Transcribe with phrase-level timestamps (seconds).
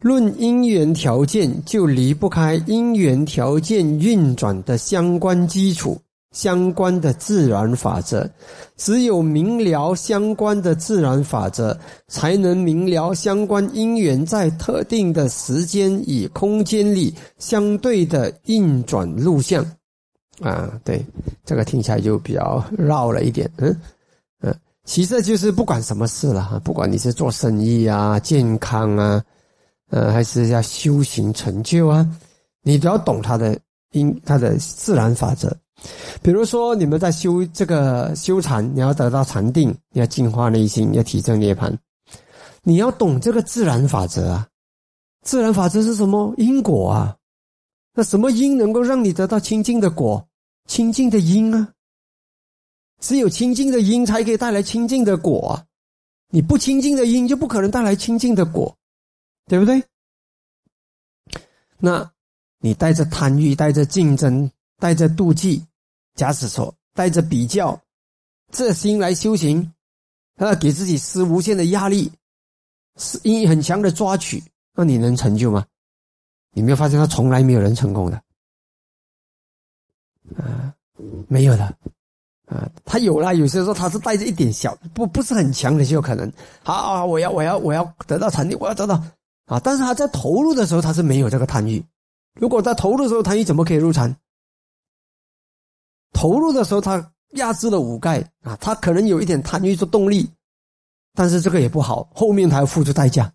[0.00, 5.98] 论因缘条件，就离不开因缘条件运转的相关基础、
[6.32, 8.28] 相关的自然法则。
[8.76, 11.78] 只有明了相关的自然法则，
[12.08, 19.62] 才能明了相关因缘在特定的时间与空间里相对的运转路向。
[20.40, 21.04] 啊，对，
[21.44, 23.50] 这个听起来就比较绕了一点。
[23.58, 23.76] 嗯，
[24.86, 29.22] 其实就是不管什么事了，不管你是做生意啊、健康啊。
[29.90, 32.08] 呃，还是要修行成就啊！
[32.62, 33.58] 你都要懂它的
[33.92, 35.54] 因，它的自然法则。
[36.22, 41.74] 比如说，你们在修这个修禅，你要得到禅定，你要净化内心，要提升涅槃，
[42.62, 44.46] 你要懂这个自然法则啊！
[45.22, 46.32] 自然法则是什么？
[46.36, 47.16] 因果啊！
[47.94, 50.24] 那什么因能够让你得到清净的果？
[50.68, 51.68] 清净的因啊！
[53.00, 55.64] 只有清净的因才可以带来清净的果啊！
[56.30, 58.76] 你不清净的因，就不可能带来清净的果。
[59.50, 59.82] 对不对？
[61.76, 62.08] 那，
[62.60, 65.66] 你带着贪欲，带着竞争，带着妒忌，
[66.14, 67.76] 假使说带着比较，
[68.52, 69.72] 这心来修行，
[70.36, 72.12] 啊，给自己施无限的压力，
[72.96, 74.40] 是因很强的抓取，
[74.72, 75.66] 那你能成就吗？
[76.52, 78.22] 你没有发现他从来没有人成功的，
[80.36, 80.72] 啊，
[81.26, 81.64] 没有的，
[82.46, 89.02] 啊，他有了，有些时候他是带着一点小，不不是很强的就有可能，好啊，我要我要我要得到成绩，我要得到。
[89.50, 89.60] 啊！
[89.64, 91.84] 但是他在投入的时候，他是没有这个贪欲。
[92.38, 94.14] 如果在投入的时候贪欲，怎么可以入禅？
[96.12, 100.30] 投入的时候，他压制了五盖啊，他可能有一点贪欲做动力，
[101.14, 103.30] 但是这个也不好，后面他要付出代价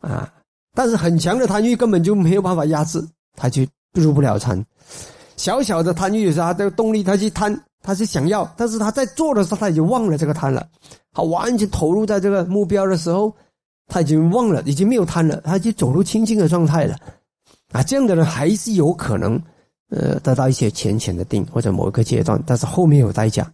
[0.00, 0.32] 啊。
[0.72, 4.64] 但是很强的贪欲根本就没有办法压制，他就入不了禅。
[5.36, 10.66] 小小的贪欲有时候他的动力，他去贪，他是想要，但是他在做的时候他已经忘了这个贪了，
[11.12, 13.30] 他完全投入在这个目标的时候。
[13.88, 16.94] 他已经忘了，已经没有贪了，他已经走入清净的状态了，
[17.72, 19.42] 啊，这样的人还是有可能，
[19.88, 23.50] 呃，得到一些浅浅的定或者某一个阶段，但是后面有代价，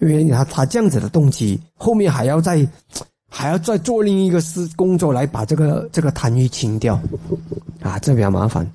[0.00, 2.68] 因为他他这样子的动机，后面还要再
[3.30, 7.00] 还要再做另一个事工作来把这个这个贪欲清掉，
[7.80, 8.68] 啊，这比较麻烦，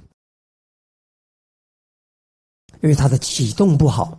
[2.81, 4.17] 因为他的启动不好。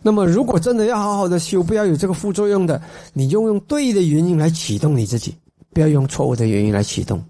[0.00, 2.80] 那么，如果真的要好好的修，不要有这个副作用的，
[3.12, 5.36] 你就用对的原因来启动你自己。
[5.70, 7.24] 不要用错误的原因来启动，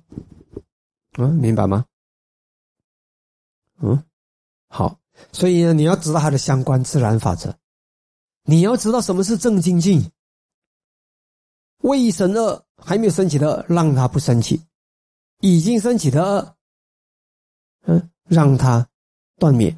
[1.18, 1.84] 嗯，明白吗？
[3.80, 4.02] 嗯，
[4.68, 4.98] 好，
[5.32, 7.54] 所以呢，你要知道它的相关自然法则，
[8.44, 10.10] 你要知道什么是正精进。
[11.82, 14.56] 未生恶还没有升起的恶，让它不升起；
[15.40, 16.56] 已经升起的恶，
[17.86, 18.84] 嗯，让它
[19.38, 19.76] 断灭。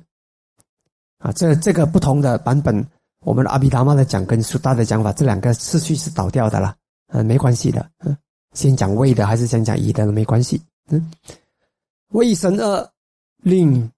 [1.18, 2.86] 啊，这这个不同的版本，
[3.20, 6.74] 我们的阿毗达摩的讲跟苏大的讲法，这两个次序是倒掉的了，
[7.08, 8.16] 嗯，没关系的，嗯。
[8.52, 10.60] 先讲未的还是先讲已的都没关系。
[10.88, 11.10] 嗯，
[12.08, 12.90] 未生恶
[13.42, 13.88] 令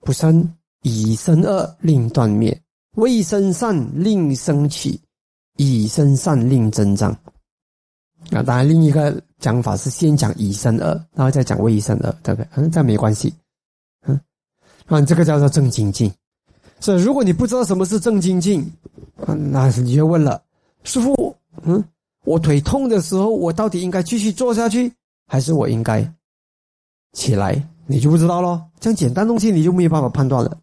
[0.00, 2.52] 不生，已生恶令断灭；
[2.96, 5.00] 未生善令升起，
[5.56, 7.16] 已生善令增长。
[8.30, 12.48] 那当然，另一个讲法是先讲已生恶，然后再讲未生恶，对不对？
[12.56, 13.32] 嗯，这没关系。
[14.06, 14.20] 嗯，
[14.86, 16.12] 啊，这个叫做正精进。
[16.80, 18.68] 所以，如果你不知道什么是正精进，
[19.26, 20.42] 嗯，那你就问了，
[20.82, 21.82] 师傅，嗯。
[22.24, 24.92] 我腿痛的时候，我到底应该继续坐下去，
[25.26, 26.10] 还是我应该
[27.12, 27.62] 起来？
[27.86, 28.62] 你就不知道咯。
[28.80, 30.58] 这样简单东西你就没有办法判断了。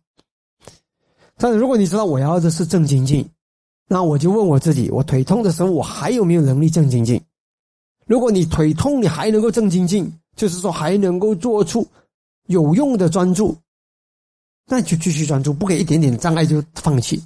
[1.38, 3.28] 但是如果你知道我要的是正精进，
[3.88, 7.22] 那我就问我自己：我腿痛的时候，我还有没有能力正精进？
[8.08, 11.88] 如果你腿痛，你还能够正精进，就是说还能够做出
[12.48, 13.56] 有用的专注，
[14.66, 17.22] 那就继续专注，不给一点点障碍就放弃。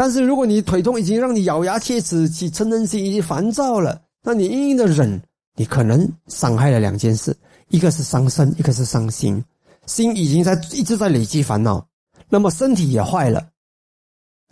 [0.00, 5.20] 但是，如果你腿痛已经让你咬牙切齿、起嗔恨心、已经烦躁了，那你硬硬的忍，
[5.56, 7.36] 你可能伤害了两件事：
[7.68, 9.44] 一个是伤身，一个是伤心。
[9.84, 11.86] 心已经在一直在累积烦恼，
[12.30, 13.46] 那么身体也坏了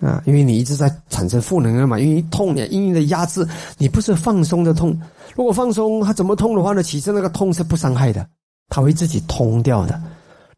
[0.02, 0.22] 啊！
[0.26, 3.48] 因为你一直在产生负能量嘛，因为痛，也硬硬的压制，
[3.78, 5.00] 你不是放松的痛。
[5.34, 6.82] 如果放松，它怎么痛的话呢？
[6.82, 8.28] 其实那个痛是不伤害的，
[8.68, 9.98] 它会自己通掉的。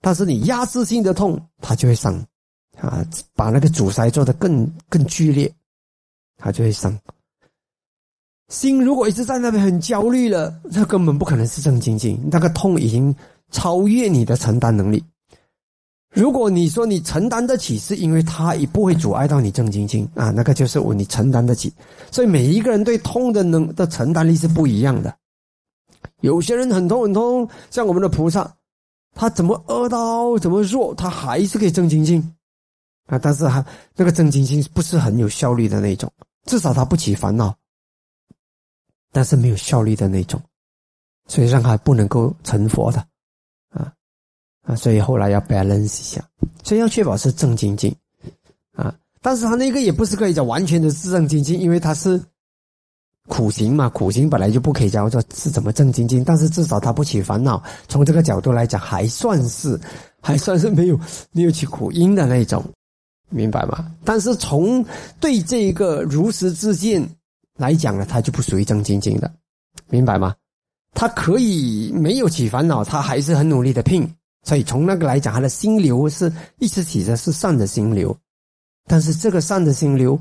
[0.00, 2.20] 但是你压制性的痛，它就会伤。
[2.80, 3.04] 啊，
[3.34, 5.52] 把那个阻塞做得更更剧烈，
[6.38, 6.98] 他就会伤。
[8.48, 12.18] 心如果一直在那边很焦虑了，那根本不可能是正精进。
[12.30, 13.14] 那个痛已经
[13.52, 15.04] 超越你的承担能力。
[16.12, 21.72] 如果你说你承担得起，是因为它也不会阻碍到你正精进啊，那个就是我你承担得起。
[22.10, 25.14] 所以每一个人对痛的能的承担力是不一样的。
[26.22, 28.52] 有些人很痛很痛，像我们的菩萨，
[29.14, 32.20] 他怎么饿到怎么弱，他还是可以正精进。
[33.10, 33.64] 啊，但是他
[33.96, 36.10] 那个正精进不是很有效率的那种，
[36.46, 37.52] 至少他不起烦恼，
[39.10, 40.40] 但是没有效率的那种，
[41.26, 43.04] 所以让他不能够成佛的，
[43.70, 43.92] 啊
[44.62, 46.24] 啊，所以后来要 balance 一下，
[46.62, 47.92] 所以要确保是正精进，
[48.74, 52.22] 啊，但是他那个也不是可以讲完全的是正精进，因为他是
[53.26, 59.76] 苦行嘛，苦行本来就不可以叫做是怎么正精进，但是至少他不起烦恼，从这个角度来讲，还算是
[60.20, 61.00] 还算是没有
[61.32, 62.64] 没有起苦因的那种，
[63.30, 63.90] 明白吗？
[64.04, 64.84] 但是从
[65.18, 67.08] 对这个如实之见
[67.56, 69.32] 来讲呢，他就不属于正精进的，
[69.88, 70.34] 明白吗？
[70.92, 74.08] 他可以没有起烦恼，他还是很努力的拼，
[74.42, 78.16] 所以从那个来讲，他的心流是一直起的是善的心流，
[78.86, 80.20] 但是这个善的心流，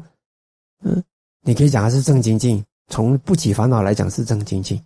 [0.84, 1.04] 嗯，
[1.42, 4.80] 你可以讲它是正精进，从不起烦恼来讲是正精进，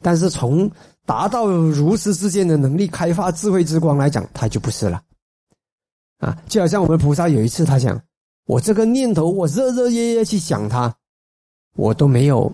[0.00, 0.70] 但是从
[1.04, 5.02] 达到如实之间的能力开发智慧之光来讲，它就不是了，
[6.18, 8.00] 啊，就好像我们菩萨有一次他讲，
[8.46, 10.94] 我这个念头我热热热热去想它，
[11.74, 12.52] 我都没有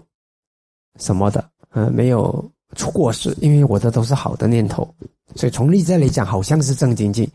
[0.98, 2.50] 什么的，嗯，没有。
[2.76, 4.92] 出过失，因为我的都是好的念头，
[5.36, 7.30] 所以从例子来讲，好像是正经经。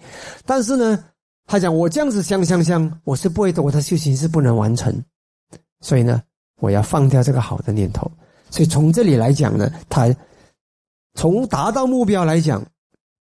[0.45, 1.01] 但是呢，
[1.45, 4.93] 他讲我这样子想想想，我是不会的，我的修行是不能完成，
[5.79, 6.21] 所以呢，
[6.59, 8.11] 我要放掉这个好的念头。
[8.49, 10.13] 所以从这里来讲呢，他
[11.13, 12.61] 从达到目标来讲，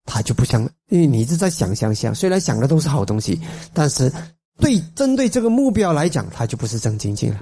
[0.05, 3.39] 他就不像，因为你一直在想想想，虽然想的都是好东西，
[3.73, 4.11] 但是
[4.57, 7.41] 对针对这个目标来讲，他就不是正经经了，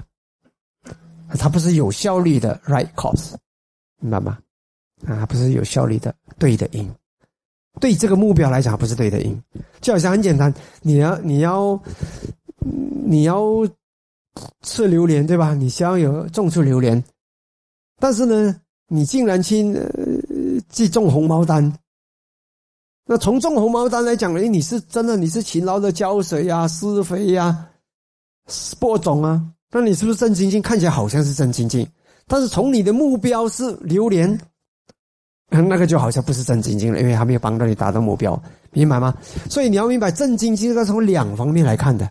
[1.38, 3.34] 他不是有效率的 right cause，
[4.00, 4.38] 明白吗？
[5.06, 6.88] 啊，不是有效率的对的因，
[7.80, 9.42] 对这个目标来讲不是对的因，
[9.80, 11.82] 就好像很简单，你要你要
[13.04, 13.44] 你要
[14.62, 15.52] 吃榴莲对吧？
[15.54, 17.02] 你想要有种出榴莲，
[17.98, 18.56] 但是呢，
[18.86, 19.76] 你竟然去
[20.70, 21.72] 去种红毛丹，
[23.04, 27.66] 那从种红毛丹来讲，哎，你是真的你是勤劳的浇水呀、施肥呀、
[28.78, 30.62] 播种啊，那你是不是正精进？
[30.62, 31.86] 看起来好像是正精进，
[32.26, 34.38] 但是从你的目标是榴莲。
[35.48, 39.14] 那个就好像不是正经经了，因为还没有帮到你达到目标，明白吗？
[39.50, 42.10] 所以你要明白正经经是从两方面来看的，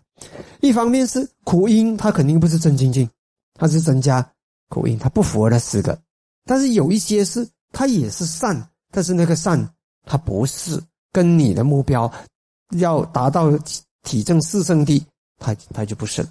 [0.59, 3.09] 一方面是苦因，它肯定不是正经经，
[3.55, 4.23] 它是增加
[4.69, 5.97] 苦因，它不符合那四个。
[6.45, 9.57] 但是有一些是它也是善，但是那个善
[10.05, 10.81] 它不是
[11.11, 12.11] 跟你的目标
[12.77, 13.51] 要达到
[14.03, 15.05] 体证四圣地，
[15.37, 16.29] 它它就不是了。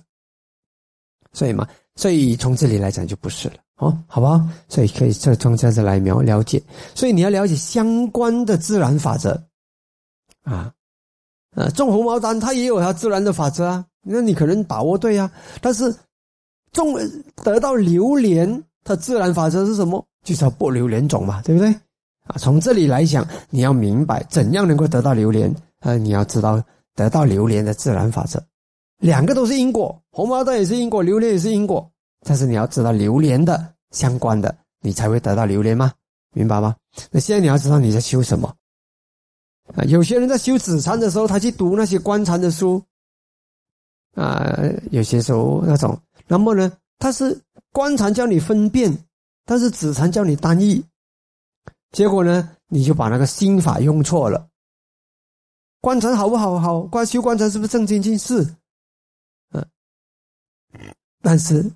[1.32, 3.54] 所以嘛，所以从这里来讲就不是了。
[3.76, 4.40] 哦，好不好？
[4.68, 6.62] 所以可以这从这样子来描了解。
[6.94, 9.40] 所以你要了解相关的自然法则，
[10.42, 10.72] 啊，
[11.56, 13.86] 呃，种红毛丹它也有它自然的法则啊。
[14.02, 15.30] 那你可能把握对啊，
[15.60, 15.94] 但是
[16.72, 16.94] 种
[17.36, 20.04] 得到榴莲，它自然法则是什么？
[20.24, 21.74] 就是要播榴莲种嘛，对不对？
[22.30, 26.62] 啊，从这里来讲，你要明白怎样能够得到榴莲，呃，你要知道
[26.94, 28.40] 得到榴莲的自然法则，
[28.98, 31.90] 两个都是因果，红毛丹也是因果，榴莲也是因果。
[32.24, 35.92] 但是你要知道榴莲的相关的，你才会得到榴莲吗？
[36.32, 36.76] 明白吗？
[37.10, 38.54] 那现在你要知道你在修什么
[39.74, 39.82] 啊？
[39.84, 42.80] 有些人在修止禅的时候，他去读那些观禅的书
[44.14, 44.56] 啊，
[44.90, 45.98] 有些时候那种，
[46.28, 47.36] 那么呢，他是
[47.72, 48.96] 观禅教你分辨，
[49.44, 50.84] 但是止禅教你单一，
[51.92, 54.48] 结果呢，你就把那个心法用错了。
[55.80, 56.58] 观禅好不好？
[56.58, 58.18] 好，观修观禅是不是正经经？
[58.18, 58.42] 是，
[59.52, 59.66] 嗯，
[61.22, 61.70] 但是。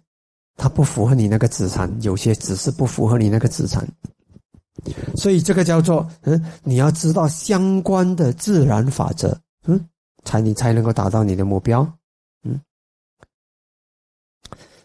[0.56, 3.84] 它不符合你那个资产，有些只是不符合你那个资产，
[5.16, 9.88] 所以这个叫做嗯，你要知道相关的自然法则，嗯，
[10.22, 11.82] 才你才能够达到你的目标，
[12.44, 12.60] 嗯，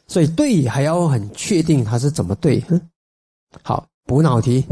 [0.08, 2.90] 所以对还要很确定它是怎么对，嗯，
[3.62, 4.66] 好补脑题，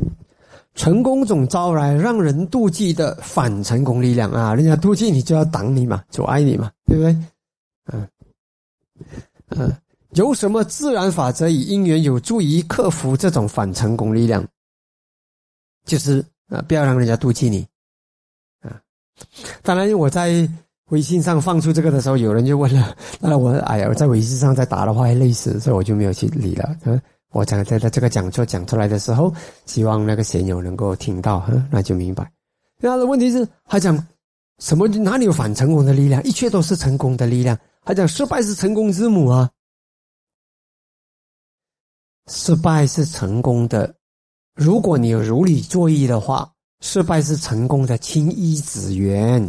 [0.78, 7.18] 成功总招来让人妒忌的反成功力量啊，人家妒忌你就要挡你嘛，阻碍你嘛，对不对？
[7.92, 8.08] 嗯，
[9.50, 9.76] 嗯。
[10.12, 14.44] 有什么自然法则与因缘有助于克服这种反成功力量？
[15.86, 17.68] 就是啊，不要让人家妒忌你
[18.62, 18.80] 啊。
[19.62, 20.48] 当然，我在
[20.90, 26.76] 微信上放出这个的时候，有人就问了，那我哎呀，我在微信上再打的话会累死，所以我就没有去理了。
[26.86, 27.00] 嗯，
[27.38, 29.32] 我讲在在这个讲座讲出来的时候，
[29.68, 32.28] 希望那个贤友能够听到，那就明白。
[32.80, 33.96] 他的问题是，他讲
[34.58, 34.88] 什么？
[34.88, 36.24] 哪里有反成功的力量？
[36.24, 37.56] 一切都是成功的力量。
[37.84, 39.48] 他讲失败是成功之母啊。
[42.26, 43.94] 失败是成功的，
[44.56, 46.52] 如果你有如理作意的话，
[46.82, 49.48] 失败是成功的亲依子源，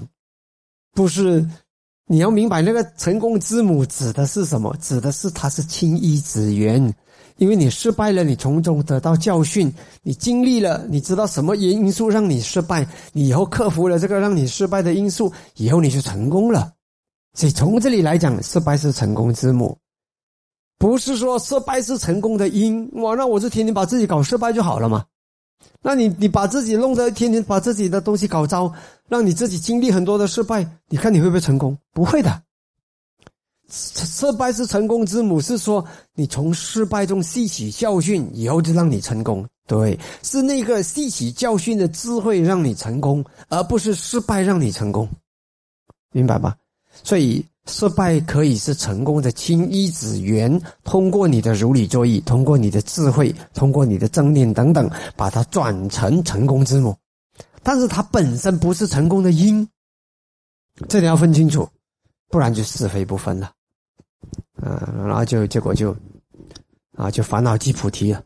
[0.92, 1.48] 不是？
[2.10, 4.76] 你要明白那个成功之母指的是什么？
[4.78, 6.94] 指的是它是亲依子源，
[7.38, 16.72] 因为你失败了，你从中得到教训，你经历了，你知道什么因素让你失败，你以后克服了这个让你失败的因素，以后你就成功了。
[17.34, 19.76] 所以从这里来讲，失败是成功之母。
[20.78, 25.04] 不是说失败是成功的因，哇，那我就天天把自己搞失败就好了嘛？
[25.82, 28.72] 那你你把自己弄得天天把自己的东西搞糟，
[29.08, 31.76] 让你自己经历很多的失败，你看你会不会成功？
[31.92, 32.42] 不会的。
[33.70, 35.84] 失败是成功之母，是说
[36.14, 39.46] 你从失败中吸取教训以后就让你成功。
[39.66, 45.06] 对，是那个吸取教训的智慧让你成功，而不是失败让你成功，
[46.12, 46.56] 明白吧？
[47.04, 56.96] 所以失败可以是成功的青衣子源，通过你的如理作意，通过你的智慧，通过你的正念等等，把它转成成功之母。
[57.62, 59.68] 但是它本身不是成功的因，
[60.88, 61.68] 这点要分清楚，
[62.30, 63.52] 不然就是非不分了。
[64.62, 65.94] 啊，然后就结果就，
[66.96, 68.22] 啊，就烦恼即菩提了。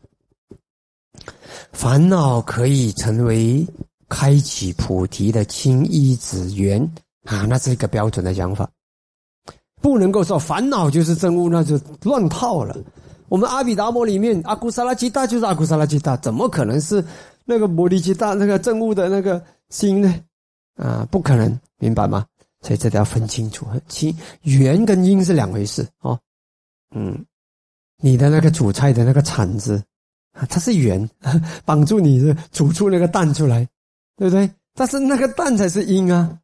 [1.71, 3.65] 烦恼可以成为
[4.09, 6.81] 开启菩提的青衣子缘
[7.25, 8.69] 啊，那是一个标准的讲法。
[9.81, 12.75] 不能够说烦恼就是真悟，那就乱套了。
[13.29, 17.03] 我们阿毗达摩里面阿古萨拉吉大就是阿古萨拉吉大，怎么可能是
[17.45, 20.23] 那个摩利基大那个真悟的那个心呢？
[20.75, 22.25] 啊，不可能，明白吗？
[22.63, 26.17] 所以这都要分清楚，其缘跟因是两回事哦。
[26.95, 27.23] 嗯，
[27.97, 29.83] 你的那个煮菜的那个铲子
[30.31, 31.07] 啊，它是缘，
[31.65, 33.67] 帮助你煮出那个蛋出来，
[34.15, 34.49] 对不对？
[34.73, 36.39] 但是那个蛋才是因啊，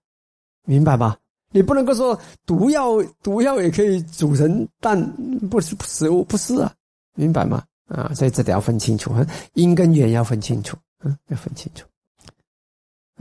[0.66, 1.18] 明白吧？
[1.52, 5.02] 你不能够说毒药，毒药也可以煮成蛋，
[5.50, 6.72] 不是食物，不是啊，
[7.16, 7.64] 明白吗？
[7.88, 9.12] 啊，所以这得要分清楚，
[9.54, 11.88] 因跟缘要分清楚，嗯，要分清楚。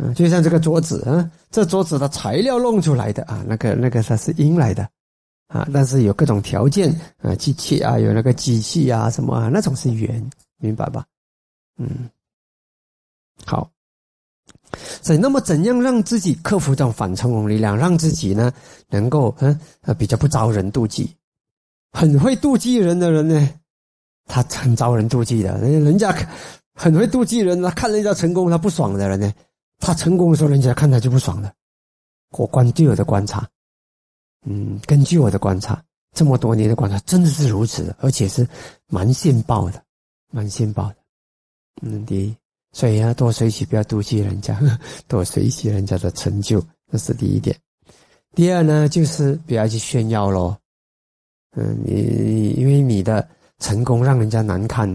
[0.00, 4.88] 嗯，就像这个桌子啊，这桌子的材料弄出来的啊，那个那个它是阴来的，
[5.48, 6.88] 啊，但是有各种条件
[7.20, 10.24] 啊，机器啊，有那个机器啊，什么啊，那种是缘，
[10.58, 11.04] 明白吧？
[11.78, 12.08] 嗯，
[13.44, 13.68] 好，
[15.02, 18.52] 所以那么怎样让自己克服这种反成功力量，让自己呢
[18.88, 21.12] 能够嗯呃比较不招人妒忌，
[21.90, 23.50] 很会妒忌人的人呢，
[24.26, 26.14] 他很招人妒忌的，人人家
[26.72, 29.34] 很会妒忌人，他看人家成功他不爽的人呢。
[29.78, 31.52] 他成功的时候，人家看他就不爽了。
[32.32, 33.48] 我观据我的观察，
[34.44, 35.82] 嗯，根据我的观察，
[36.14, 38.46] 这么多年的观察，真的是如此，而且是
[38.88, 39.82] 蛮现报的，
[40.30, 40.96] 蛮现报的。
[41.82, 42.36] 嗯，第一，
[42.72, 44.60] 所以要多学习，不要妒忌人家，
[45.08, 47.56] 多学习人家的成就，这是第一点。
[48.34, 50.58] 第二呢，就是不要去炫耀咯。
[51.56, 53.26] 嗯，你因为你的
[53.58, 54.86] 成功让人家难看，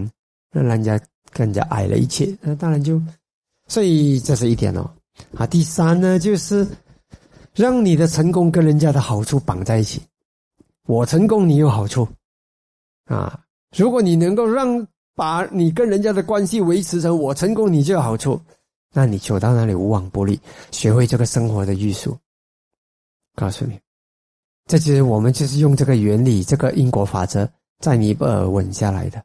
[0.52, 1.00] 让人家
[1.32, 3.00] 更加矮了一切，那当然就。
[3.66, 4.88] 所以这是一点哦，
[5.36, 6.66] 啊，第三呢，就是
[7.54, 10.02] 让你的成功跟人家的好处绑在一起。
[10.86, 12.06] 我成功，你有好处，
[13.06, 13.40] 啊，
[13.74, 18.38] 如果你能够让把你跟人家的关系维持成我成功，你就有好处，
[18.92, 20.38] 那你走到哪里无往不利。
[20.70, 22.18] 学会这个生活的艺术，
[23.34, 23.80] 告诉你，
[24.66, 29.24] 这就是我们就是用这个原理，这个因果法则在尼泊尔稳下来的。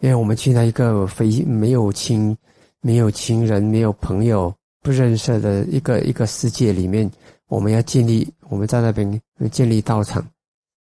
[0.00, 2.36] 因为我们去那一个非没有亲。
[2.82, 7.10] 没有亲人，没有朋友，不认识的一个一个世界里面，
[7.48, 9.20] 我们要建立，我们在那边
[9.50, 10.26] 建立道场，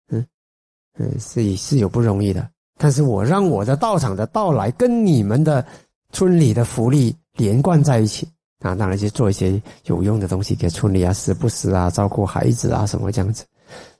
[0.09, 0.23] 嗯
[0.99, 2.47] 嗯，是是有不容易的。
[2.77, 5.65] 但是我让我的道场的到来跟你们的
[6.11, 8.27] 村里的福利连贯在一起
[8.59, 13.43] 啊，当然就做一些有用的东西给村里啊，时不时啊照顾孩子啊什么这样子。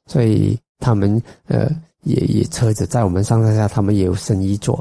[0.05, 1.67] 所以他们呃
[2.03, 4.75] 也也车子在我们上上下，他们也有生意做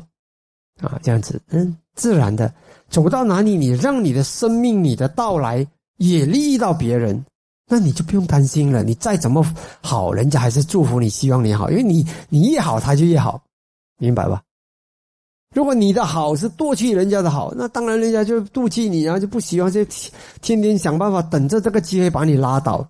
[0.82, 2.52] 啊，这样子嗯，自然的。
[2.88, 5.66] 走到哪里，你让你的生命、你的到来
[5.96, 7.24] 也利益到别人，
[7.66, 8.82] 那你就不用担心了。
[8.82, 9.44] 你再怎么
[9.82, 13.42] 好，人家还是祝福你，希望你好，因为你你越好，他就越好，
[13.98, 14.42] 明白吧？
[15.54, 19.84] 如果你的好是夺去人家的好，那当然人家就妒忌你然后，就不喜欢，就
[20.42, 22.86] 天天想办法等着这个机会把你拉倒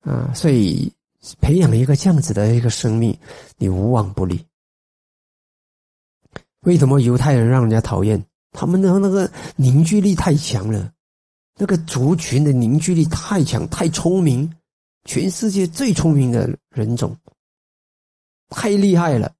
[0.00, 0.32] 啊。
[0.34, 0.92] 所以
[1.40, 3.16] 培养一个这样子的一个生命，
[3.56, 4.44] 你无往不利。
[6.62, 8.22] 为什么犹太人让人家讨厌？
[8.52, 10.92] 他们的那个凝聚力太强了，
[11.56, 14.52] 那个族群的凝聚力太强，太聪明，
[15.04, 17.16] 全世界最聪明的人种，
[18.48, 19.32] 太厉害了。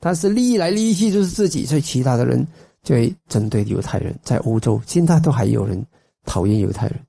[0.00, 2.46] 但是利益来利益去就是自己，所以其他的人
[2.82, 4.18] 就会针对犹太人。
[4.22, 5.84] 在欧洲，现在都还有人
[6.24, 7.00] 讨厌犹太人。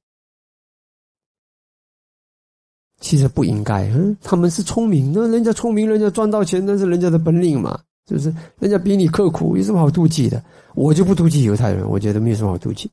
[3.00, 7.82] 其实不应该，嗯，他们是聪明，那人家聪明，人家赚到钱，那是人家的本领嘛。
[8.10, 8.34] 是不是？
[8.60, 10.44] 人家比你刻苦，有什么好妒忌的？
[10.74, 12.90] 我就不妒忌犹太人，我觉得没有什么好妒忌。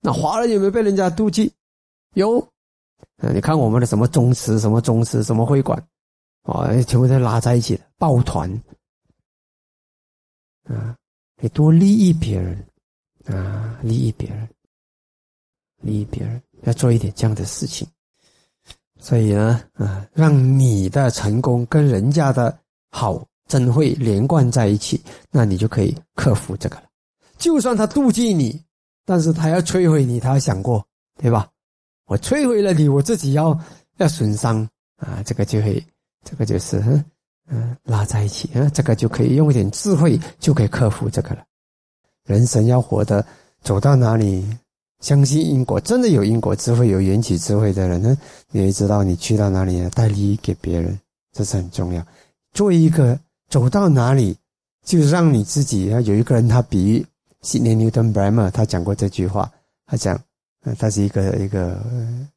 [0.00, 1.50] 那华人有没有被人家妒忌？
[2.14, 2.38] 有。
[3.16, 5.82] 啊，你看我们的什么宗祠、什么宗祠、什么会馆，
[6.42, 8.50] 啊，全部都拉在一起的抱团。
[10.64, 10.94] 啊，
[11.40, 12.66] 你多利益别人，
[13.26, 14.48] 啊，利益别人，
[15.80, 17.88] 利益别人，要做一点这样的事情。
[18.98, 22.58] 所以呢，啊，让你的成功跟人家的
[22.90, 23.26] 好。
[23.50, 25.02] 真会连贯在一起，
[25.32, 26.84] 那你就可以克服这个了。
[27.36, 28.62] 就算他妒忌你，
[29.04, 30.86] 但是他要摧毁你，他想过，
[31.20, 31.48] 对吧？
[32.06, 33.58] 我摧毁了你，我自己要
[33.96, 34.66] 要损伤
[34.98, 35.84] 啊，这个就会，
[36.22, 36.78] 这个就是
[37.48, 41.42] 嗯拉在一起啊，这个就可以用一点智慧就可以克服这个了。
[42.26, 43.26] 人生要活得
[43.62, 44.46] 走到哪里，
[45.00, 48.16] 相信因果，真的有因果智慧、有缘起智慧的人呢，
[48.52, 50.96] 你会知道你去到哪里带利益给别人，
[51.32, 52.06] 这是很重要。
[52.52, 53.18] 作为一个
[53.50, 54.34] 走到哪里，
[54.82, 57.06] 就让你自己要有一个人，他比喻
[57.42, 59.52] Sidney Newton Bremer，他讲过这句话，
[59.84, 60.18] 他讲。
[60.78, 61.82] 他是一个一个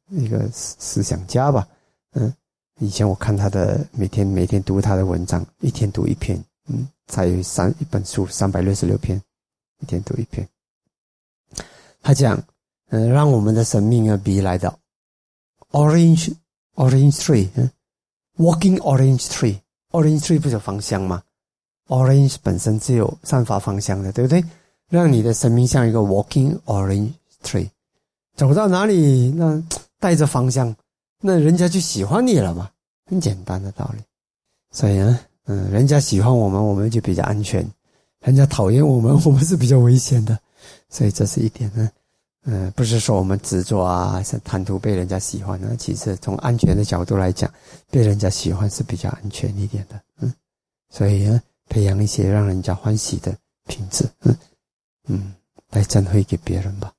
[0.08, 1.68] 一个思想家吧，
[2.14, 2.32] 嗯，
[2.78, 9.20] 以前我看他的每天每天读他的文章，一天读一篇，嗯，才有三一本书三百六十六篇，
[9.80, 10.48] 一天读一篇。
[12.00, 12.42] 他讲，
[12.88, 14.74] 嗯，让我们的生命啊，比来的
[15.72, 16.32] orange
[16.76, 17.70] orange tree，嗯
[18.38, 19.58] ，walking orange tree
[19.94, 21.22] Orange tree 不是芳香吗
[21.86, 24.44] ？orange 本身只有散发芳香的，对不对？
[24.88, 27.12] 让你的生命像一个 walking orange
[27.44, 27.68] tree。
[28.34, 29.62] 走到哪里，那
[30.00, 30.74] 带着芳香，
[31.20, 32.68] 那人家就喜欢你了嘛，
[33.06, 34.02] 很简单的道理。
[34.72, 37.64] 所以呢，嗯，人家喜欢我们，我们就比较安全；
[38.24, 40.36] 人家讨厌我们，我们是比较危险的。
[40.88, 41.88] 所以这是一点呢，
[42.46, 45.74] 嗯，不是说我们执着啊，是贪图被人家喜欢呢。
[45.78, 47.50] 其实从安全的角度来讲，
[47.90, 49.98] 被人家喜欢是比较安全一点的。
[50.20, 50.32] 嗯，
[50.90, 53.34] 所以呢，培养一些让人家欢喜的
[53.66, 54.36] 品质，嗯
[55.08, 55.34] 嗯，
[55.70, 56.92] 来赠会给别人吧。